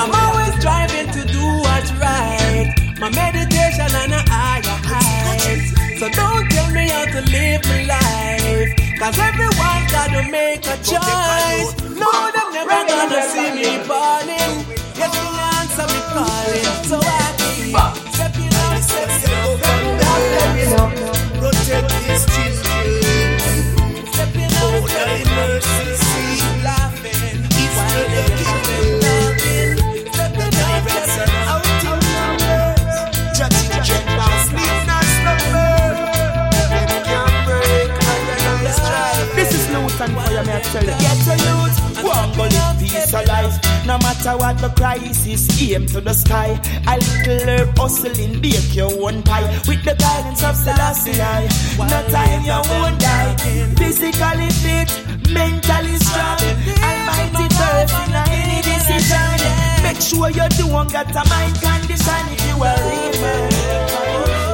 [0.00, 2.74] I'm always driving to do what's right.
[3.00, 5.98] My meditation on a higher height.
[5.98, 8.70] So don't tell me how to live my life.
[8.98, 11.74] Cause everyone's gotta make a choice.
[11.90, 14.64] No, they're never gonna see me falling.
[14.96, 15.26] Yes, the
[15.58, 16.68] answer me calling.
[16.88, 17.76] So I keep
[18.14, 19.58] stepping up, stepping up,
[20.30, 20.90] stepping up.
[21.40, 22.63] Protect these children.
[40.74, 43.86] Get a youth, walk on live peace of life.
[43.86, 46.58] No matter what the crisis, aim to the sky.
[46.88, 49.46] A little hustling, bake your own pie.
[49.68, 51.12] With the guidance of Selassie,
[51.78, 53.36] no time you won't die.
[53.78, 54.90] Physically fit,
[55.30, 56.42] mentally strong.
[56.82, 59.38] Almighty person, in any decision.
[59.84, 64.53] Make sure you do one got a mind condition if you are real.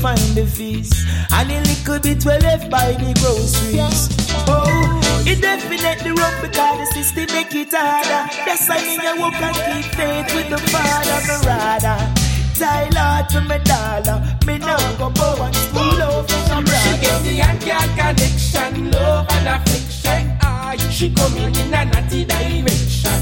[0.00, 0.90] Find the fees,
[1.32, 4.08] and a little bit we left by the groceries.
[4.48, 8.24] Oh, it definitely rough because the system make it harder.
[8.46, 11.98] That's why me a work and keep faith with the Father, me rather.
[12.56, 17.08] Tie Lord to me dollar, me now go bow and school over some She get
[17.08, 17.28] brother.
[17.28, 20.38] the uncut connection, love and affection.
[20.42, 23.20] Ah, she coming in a naughty direction.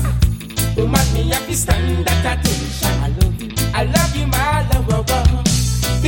[0.76, 2.94] Woman, me have to stand at attention.
[3.02, 5.47] I love you, I love you, my lover.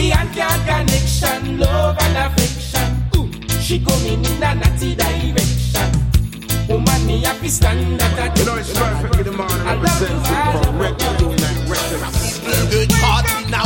[0.01, 3.05] The uncut connection, love and affection.
[3.17, 3.29] Ooh,
[3.61, 5.93] she coming in a naughty direction.
[6.71, 8.39] Woman, me have to stand at attention.
[8.39, 9.61] You know it's perfect in the morning.
[9.61, 11.69] I love you, my Represent for record unite.
[12.73, 13.63] Good heart in a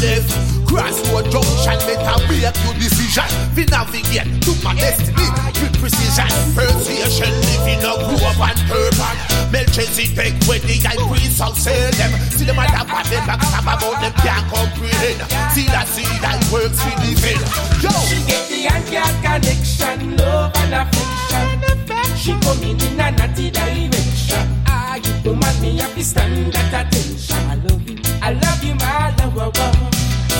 [0.00, 0.28] left.
[0.68, 3.28] Crossroad junction, better make your decision.
[3.56, 5.28] We navigate to my destiny
[5.60, 6.28] with precision.
[6.56, 9.16] Persuasion, living a groove and urban.
[9.52, 12.12] Melchizedek, when the high priest all say them.
[12.32, 15.20] See them at the back, them back, stab about them can't comprehend.
[15.52, 17.42] See that, see that works for the fail.
[17.84, 17.92] Yo!
[18.08, 22.16] She get the and connection, love and affection.
[22.16, 24.46] She coming in a naughty direction.
[24.66, 27.81] Ah, you don't mind me, have to stand at attention.
[28.24, 29.72] I love you, love my lover.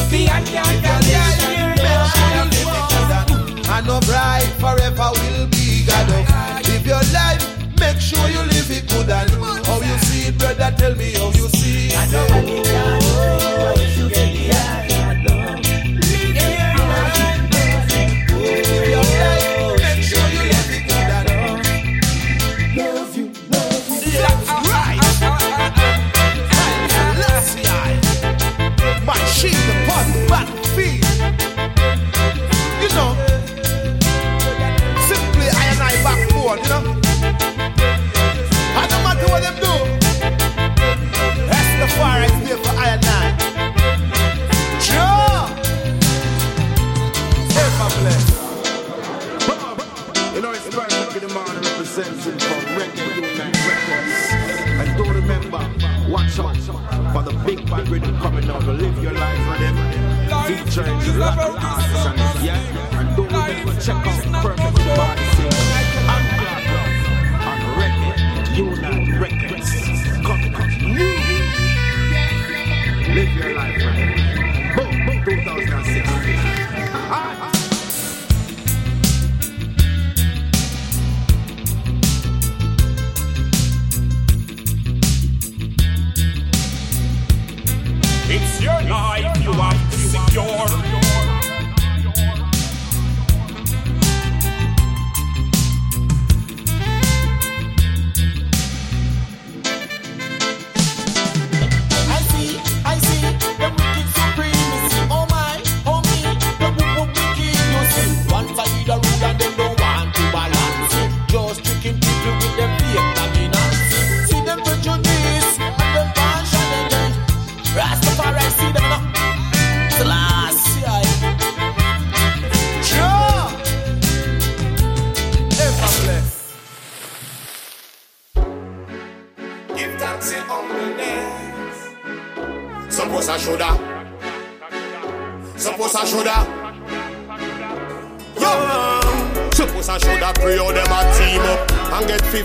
[0.08, 1.31] The and connection,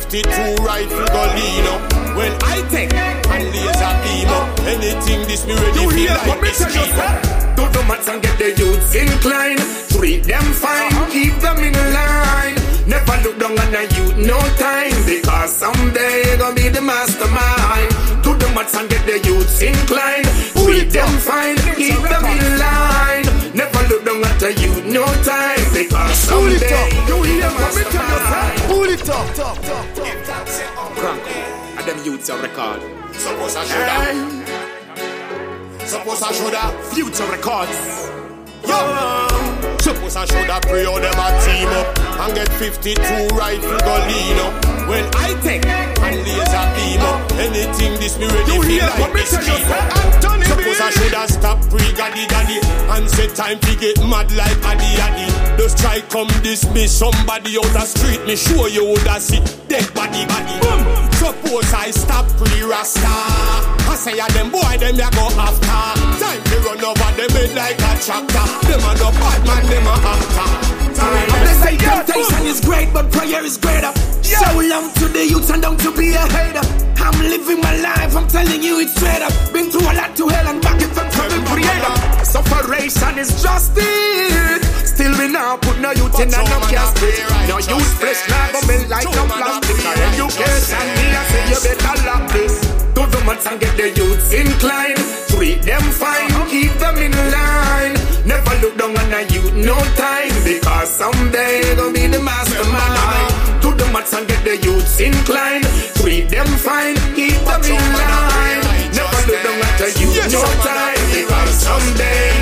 [0.10, 1.84] 52 rifle go lean up.
[2.16, 4.47] Well, I take and laser beam up.
[4.64, 7.03] Anything this me ready You feel like this tell you, cheap sir?
[7.03, 7.55] up.
[7.58, 9.60] Do the maths and get the youths inclined.
[9.91, 11.12] Treat them fine, uh-huh.
[11.12, 12.55] keep them in line.
[12.88, 14.95] Never look down on a youth, no time.
[15.03, 17.91] Because someday gonna be the mastermind.
[18.24, 20.24] Do the maths and get the youths inclined.
[20.55, 23.28] Treat them fine, keep them in line.
[23.53, 25.60] Never look down at a youth, no time.
[25.76, 27.10] Because someday up.
[27.12, 28.47] You be hear the what me tell you, sir?
[28.47, 28.62] mastermind.
[28.72, 29.28] Pull it up.
[29.36, 29.86] Talk, talk, talk.
[29.95, 29.97] Crank.
[32.08, 32.82] And them youths are record.
[33.14, 34.08] Suppose I shoulda.
[35.86, 36.72] Suppose I shoulda.
[36.95, 38.08] Future records.
[38.64, 38.80] Yo.
[39.80, 42.95] Suppose I shoulda pray all them a team up and get 52
[43.36, 44.55] rifle go lean up.
[44.88, 47.28] Well, I take and laser beam up.
[47.43, 49.76] Anything this me ready You feel like me this tell you, cheap sir?
[49.76, 50.43] up.
[50.47, 52.60] Suppose I shoulda stop pre gaddy gaddy
[52.95, 55.28] and say time to get mad like addy addy.
[55.62, 58.24] Just try come dismiss somebody out the street.
[58.26, 60.55] Me sure you woulda see dead body body.
[60.64, 60.97] Boom.
[61.28, 63.03] Suppose I stop pre rasta.
[63.03, 65.84] I say a them boy them ya go after.
[66.23, 68.47] Time to run over them head like a tractor.
[68.63, 70.47] Them a no bad man, them a actor.
[70.95, 73.91] Time they say temptation is great, but prayer is greater.
[74.23, 76.63] So long to the youths and down to be a hater.
[76.95, 79.34] I'm living my life, I'm telling you it's straight up.
[79.51, 82.23] Been through a lot to hell and back it from heaven creator.
[82.23, 84.66] Sufferation is justice.
[84.98, 87.22] Still we now put no youth in a no casket.
[87.45, 89.78] No use flesh now go melt like no plastic.
[89.78, 92.58] Education me I say you better lock this.
[92.98, 94.98] Do the maths and get the youths inclined.
[95.30, 97.93] Treat them fine, keep them in line.
[98.26, 100.34] Never look down on a youth, no time.
[100.41, 103.62] Because someday gonna be the mastermind.
[103.62, 105.70] Do the maths and get the youths inclined.
[106.02, 108.66] Treat them fine, keep them in line.
[108.98, 110.98] Never look down at a youth, no time.
[111.14, 112.36] Because someday gonna be the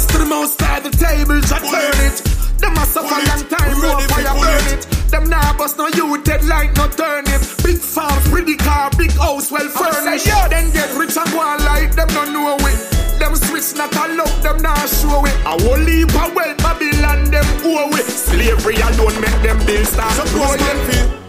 [0.00, 2.24] Raise to the most high, the table just turn it.
[2.56, 4.82] Them a suffer long time, no fire burn it.
[5.12, 7.42] Them nah bust no youth head like no turnip.
[7.62, 10.24] Big farm, pretty car, big house, well furnished.
[10.48, 12.80] Then get rich and go on like them no know it.
[13.20, 15.36] Them switch not a love, them nah show it.
[15.44, 18.00] A whole heap of wealth Babylon them owe we.
[18.00, 21.19] Slavery alone make them bills start feel Yes.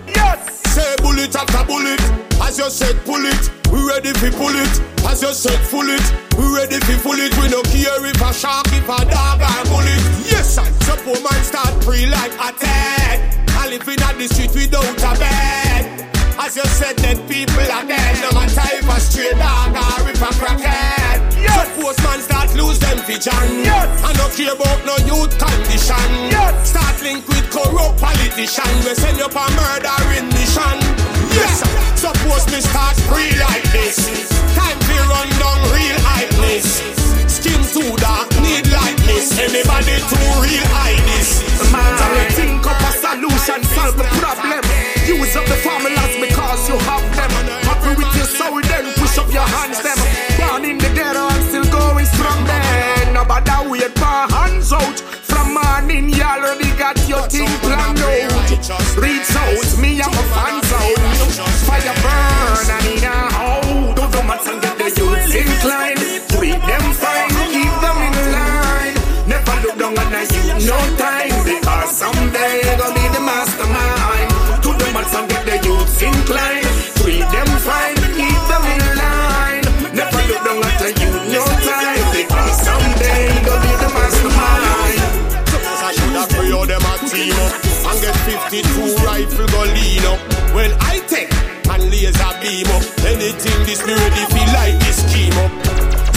[0.81, 2.01] Say bullet after bullet.
[2.41, 3.43] As you said, pull it.
[3.69, 4.73] We ready fi pull it.
[5.05, 6.01] As you said, full it.
[6.33, 7.37] We ready fi full it.
[7.37, 10.01] We no care if a shark, if a dog or bullet.
[10.25, 10.65] Yes, I.
[10.85, 13.21] So poor man start free like attack.
[13.61, 16.09] I living at the street without a bed.
[16.39, 18.17] As you said, dead people are dead.
[18.25, 21.10] No matter if a stray dog or if a crackhead.
[21.41, 21.67] Yes.
[21.67, 23.65] So postman start lose them vision.
[23.65, 23.89] Yes.
[24.05, 26.07] I no care about no youth condition.
[26.29, 26.69] Yes.
[26.69, 28.71] Start link with corrupt politician.
[28.85, 30.77] We send you a murdering mission.
[31.33, 31.65] Yes.
[31.99, 33.97] Suppose me start free like this.
[34.55, 36.81] Time to run down real hypeness.
[37.29, 39.37] Skin too dark, need lightness.
[39.39, 40.71] Anybody too real
[41.11, 41.71] this.
[41.71, 44.61] Man, think up a solution, solve the problem.
[45.07, 47.31] Use up the formulas because you have them.
[47.67, 50.30] Happy with your soul, then push up your hands them.
[52.21, 53.13] Strong then.
[53.13, 54.97] Nobody wait for hands out.
[55.29, 58.61] From morning, you already got your thing planned out.
[59.01, 60.97] Reach out, me and my fans out.
[61.65, 63.95] Fire burn, I need a hold.
[63.97, 66.01] Do the maths and get the youth inclined.
[66.33, 68.95] Treat them fine, keep them in line.
[69.31, 71.33] Never look down on a youth, no time.
[71.45, 74.29] Because someday gonna be the mastermind.
[74.63, 76.70] To the maths and get the youth inclined.
[92.51, 95.51] Beam up, anything this me ready feel like this scheme up.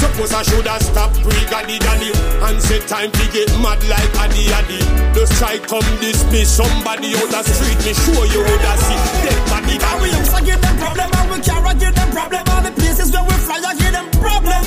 [0.03, 2.11] Suppose I should have stopped pre gaddy daddy
[2.43, 4.82] and said time to get mad like addy addy.
[5.14, 9.78] Just try come dismiss somebody out the street, me sure you woulda see dead body
[9.78, 12.43] And we used to give them problem and we can't give them problem.
[12.51, 14.62] All the places where we fly, I give them problem.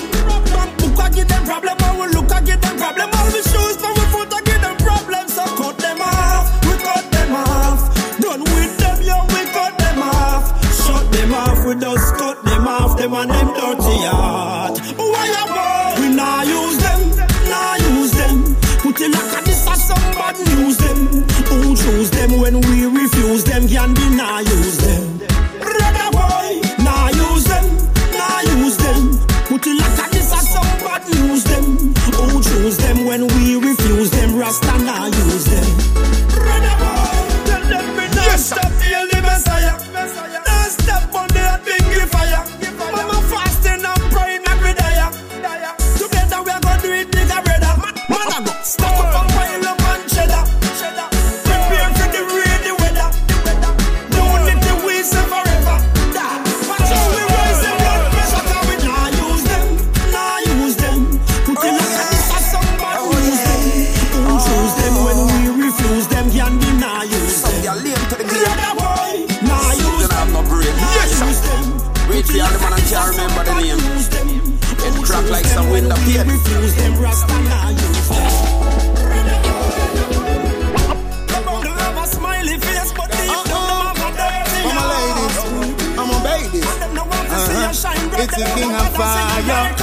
[0.47, 1.76] From book, I give them problem.
[1.84, 3.11] When we look, I give them problem.
[3.11, 4.47] All the shoes from we foot, I
[13.18, 13.28] off.
[13.28, 14.80] Them dirty heart.
[14.97, 16.01] Why you boy?
[16.01, 17.01] We nah use them,
[17.49, 18.55] nah use them.
[18.82, 21.26] Put it like a this or somebody use them.
[21.49, 23.68] Who choose them when we refuse them?
[23.68, 24.39] Can be nah
[88.20, 89.78] It's a king of fire.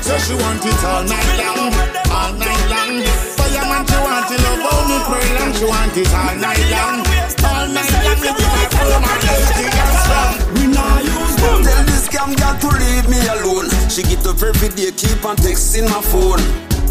[0.00, 1.72] So she want it all night long,
[2.08, 3.04] all night long.
[3.36, 7.04] Fireman, she want it love, oh me pearl, and she want it all night long,
[7.44, 8.16] all night long.
[8.24, 10.32] Me give her full my lady and strong.
[10.56, 11.60] We nah use them.
[11.68, 13.68] Tell this scam girl to leave me alone.
[13.90, 16.40] She get up every day, keep on texting my phone.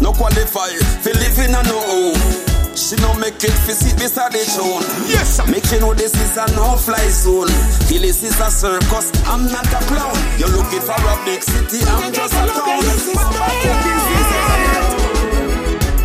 [0.00, 0.70] No qualify,
[1.04, 2.43] live in a no home.
[2.76, 4.82] She no make it fi sit beside the throne.
[5.06, 5.46] Yes, sir.
[5.46, 7.48] Make you know this is a no-fly zone.
[7.86, 10.14] Feel this is a circus, I'm not a clown.
[10.38, 12.82] You're looking for a big city, I'm just a town.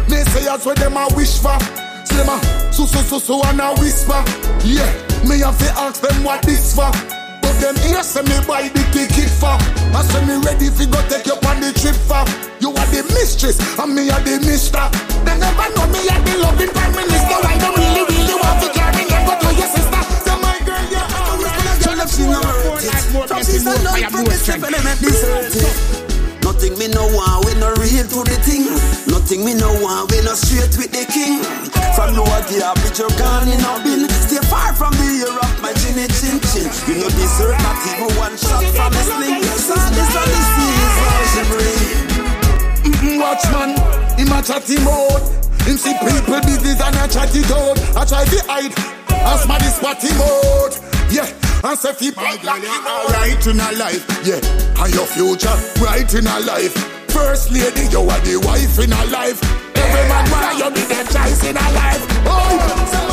[0.07, 1.57] They say that's what them a wish for.
[2.05, 2.39] Slimmer,
[2.71, 4.23] so so so so and a whisper.
[4.63, 4.89] Yeah,
[5.27, 7.18] me have to ask them what this for.
[7.59, 9.55] Them here say me buy the ticket for.
[9.91, 12.23] I say me ready fi go take you on the trip for.
[12.63, 14.85] You are the mistress and me are the mister.
[15.27, 17.37] They never know me are the loving prime minister.
[17.43, 20.01] I don't really really want to carry me go to your sister.
[20.23, 21.83] So my girl, you're alright.
[21.83, 23.27] Tell them she no worth it.
[23.27, 26.08] From this and love from this trip and
[26.49, 28.65] Nothing me no want, we no real to the thing.
[29.05, 31.45] Nothing me no want, we no straight with the king.
[31.93, 34.09] From lower gear, bitch, you're gone in a bin.
[34.09, 36.65] Stay far from the ear of my chinny chin chin.
[36.89, 39.45] You know deserve not even one shot from a sling.
[39.61, 41.85] Son, this on the sea is all she bring.
[42.97, 43.77] Mm-mm, Watchman,
[44.17, 45.21] him a chatty mode.
[45.69, 47.77] Him see people business and a chatty out.
[47.93, 48.73] I try to hide,
[49.21, 50.73] as man is what him out.
[51.13, 51.29] Yeah,
[51.63, 54.05] and say fi my girl, you alright in a life.
[54.25, 56.73] Yeah, and your future bright in a life.
[57.11, 59.41] first lady, you are the wife in a life.
[59.75, 62.05] Every man wanna you be the choice in a life.
[62.25, 63.08] Oh,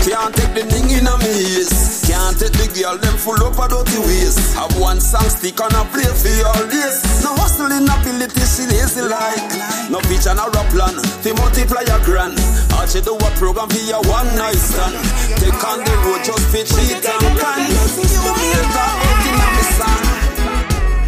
[0.00, 2.00] Can't take the thing in a ears.
[2.08, 4.32] Can't take the girl, them full up of dirty ways.
[4.56, 7.04] Have one song stick on a play for all this.
[7.20, 9.44] No hustling ability, she lazy like.
[9.92, 10.96] No picture, no rap plan.
[11.20, 12.40] Fi multiply your grand.
[12.72, 14.96] All she do a program for your one night stand.
[15.36, 17.60] Take on the road just for cheat and can.
[17.68, 19.64] You make that in a me.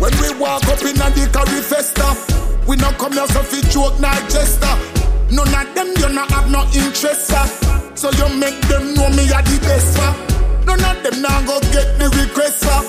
[0.05, 2.13] When we walk up in a curry festa,
[2.69, 4.77] we not come here so fi joke, not jester.
[5.33, 7.72] None of them you not have no interest, sir.
[7.95, 10.11] So you make them know me are the best, sir.
[10.67, 12.81] None of them now go get the request, sir.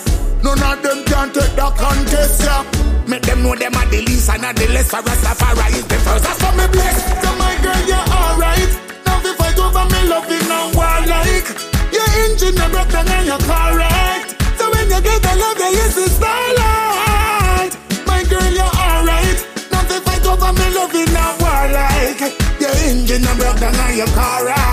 [0.44, 2.64] None of them can take the contest, yeah.
[3.08, 4.90] Make them know them are the least and not the less.
[4.90, 6.24] For Rastafari is the first.
[6.24, 6.98] That's for me bless.
[7.22, 8.72] So my girl, you're alright.
[9.06, 11.48] Now if fight over me loving and war like
[11.94, 14.28] your engine a broke down and you're correct.
[14.58, 17.74] So when you get the love, you use the starlight.
[18.08, 19.40] My girl, you're alright.
[19.70, 22.22] Now if fight over me loving and war like
[22.58, 24.73] your engine a broke down and you're correct.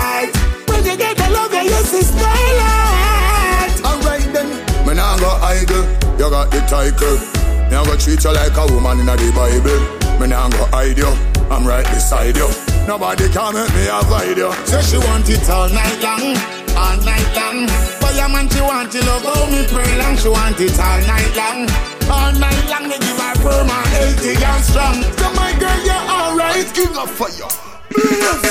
[1.61, 3.77] When you get the love, you use the starlight.
[3.85, 4.49] Alright then.
[4.87, 5.85] Me nah go idle,
[6.17, 7.21] you got the title.
[7.69, 9.77] Me nah go treat you like a woman in the Bible.
[10.17, 11.13] Me nah go hide you,
[11.53, 12.49] I'm right beside you.
[12.87, 14.49] Nobody can make me avoid you.
[14.65, 16.33] Say she want it all night long,
[16.73, 17.69] all night long.
[18.01, 20.17] But your man she want it love how me pray long.
[20.17, 21.69] She want it all night long,
[22.09, 22.89] all night long.
[22.89, 24.97] Me give her firm and healthy and strong.
[25.13, 26.65] So my girl, you're alright.
[26.73, 27.53] King of fire.
[27.93, 28.49] Yes,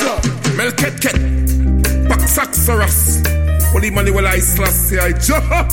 [0.55, 1.70] Melket
[2.11, 3.23] Paxaxaras.
[3.71, 5.47] Holy money will I slash say I jump.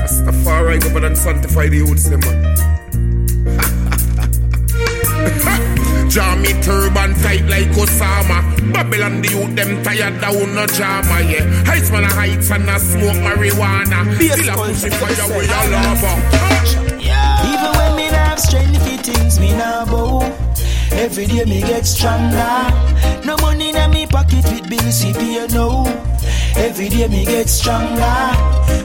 [0.00, 2.40] Rastafari go and sanctify the youths them man.
[6.40, 8.40] Me turban tight like Osama.
[8.72, 11.44] Babylon the youth them tired down no drama yeah.
[11.64, 14.00] Heights man a heights and a smoke marijuana.
[14.16, 16.12] Still a pushing fire with a lava.
[17.50, 20.53] Even when me have strength for things, me nah bow.
[20.96, 22.70] Every day me get stronger.
[23.24, 25.84] No money in me pocket with bills, see pay no.
[26.56, 28.16] Every day me get stronger.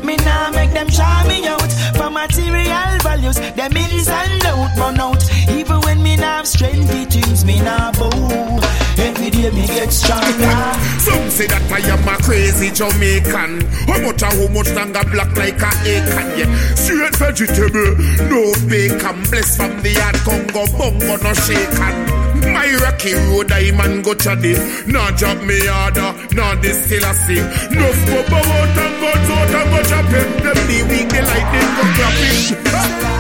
[0.04, 3.40] Me now make them shout me out for material values.
[3.56, 5.24] Them ins and out, run out.
[5.50, 8.89] Even when me nah have strength for things, me nah bow.
[9.00, 10.60] Every day me get stronger.
[11.00, 13.64] Some say that I am a crazy Jamaican.
[13.88, 16.50] How much and how much longer black like a acorn, yeah.
[16.76, 17.96] Straight vegetable,
[18.28, 19.24] no bacon.
[19.32, 22.20] Blessed from the hard Congo, bongo no shaken.
[22.52, 24.56] My rocky road, diamond go chaddy.
[24.88, 27.42] Nah drop me harder, nah this still I see.
[27.72, 30.28] No scope out and go out and go chop it.
[30.44, 33.19] Them the weak, the lightning go grab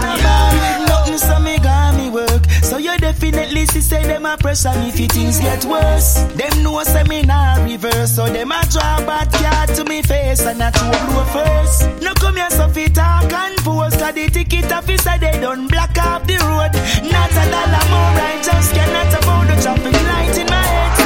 [3.81, 6.15] see say them a pressure me if things get worse.
[6.35, 8.15] Them know say me nah reverse.
[8.15, 12.01] So them a draw bad card to me face and a two blow first.
[12.01, 13.99] No come here so fit talk and post.
[13.99, 16.73] Cause the ticket officer they done block off the road.
[17.11, 20.98] Not a dollar more I just cannot afford the traffic light in my head.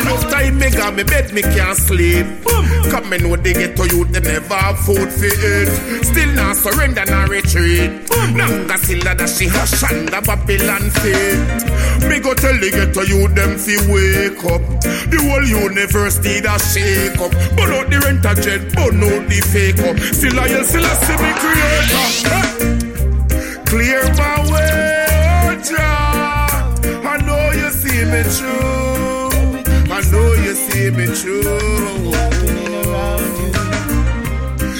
[0.00, 2.26] Enough time me got me bed, me can't sleep.
[2.90, 5.68] Come me know they get to you, they never have food for eat.
[6.04, 7.90] Still not surrender, not retreat.
[8.34, 11.38] Nanga silla that she hush under Babylon feet.
[12.08, 14.62] Me go tell the get to you, them fi wake up.
[15.10, 17.30] The whole universe need a shake up.
[17.56, 19.98] Burn out the rent a jet, burn out the fake up.
[20.12, 22.06] Still I yell, still I see me creator.
[23.66, 25.06] Clear my way,
[25.46, 26.74] oh Jah.
[27.06, 28.89] I know you see me true.
[30.50, 31.42] You see me true.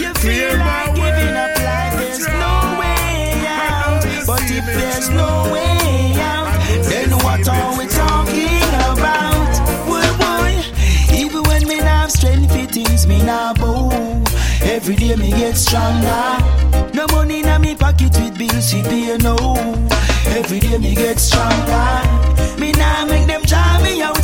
[0.01, 4.03] You feel like giving up life, there's no way out.
[4.27, 6.59] But if there's no way out,
[6.89, 9.47] then what are we talking about?
[9.87, 10.61] Boy, boy,
[11.15, 13.91] even when me have strength for things, me not bow.
[14.63, 16.39] Every day me get stronger.
[16.95, 19.37] No money in me pocket with bills, we pay no.
[20.37, 22.03] Every day me get stronger.
[22.59, 24.20] Me nah make them draw me out for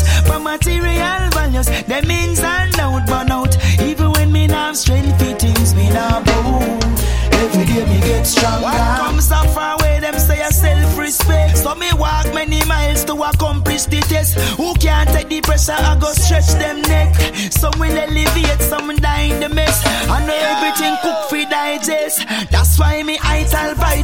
[0.47, 1.69] material values.
[1.91, 3.55] Them ins and out, burn out.
[3.81, 6.63] Even when me have strength for things, me nah bow.
[7.43, 8.65] Every day me get stronger.
[8.65, 11.59] What comes up far away, them say a self-respect.
[11.59, 14.39] So me walk many miles to accomplish the test.
[14.59, 17.15] Who can't take the pressure, I go stretch them neck.
[17.53, 19.77] Some will elevate, some die in the mess.
[20.09, 22.19] I know everything cook for digest.
[22.51, 23.46] That's why me ital,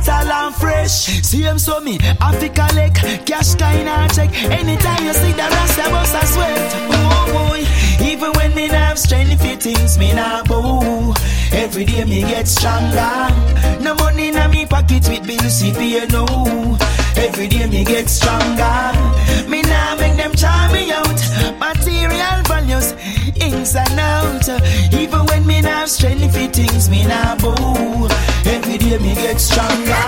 [0.02, 1.06] vital and fresh.
[1.22, 2.94] See them so me, Africa lake,
[3.26, 4.30] cash kinda check.
[4.50, 6.72] Anytime you see the rest, I bust a sweat.
[6.90, 11.14] Oh boy, even when me not have strength for things, me not bow.
[11.52, 13.28] Every day me get stronger.
[13.80, 16.78] No money in me pocket with bills, pay no.
[17.16, 18.92] Every day me get stronger.
[19.48, 21.20] Me nah make them charm me out.
[21.58, 22.94] Material values,
[23.42, 24.48] ins and out.
[24.92, 28.08] Even when me have strength for things, me nah bow.
[28.46, 30.06] Every day me get stronger.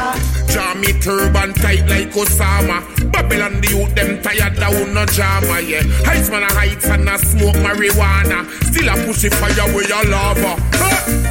[0.52, 2.78] Jam me turban tight like Osama.
[3.12, 5.82] Babylon the youth them tired down no drama, yeah.
[6.06, 8.38] Heights man a heights and a smoke marijuana.
[8.70, 10.56] Still a push it fire with your lava.
[10.74, 11.23] Huh?